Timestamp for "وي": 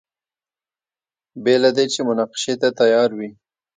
3.17-3.29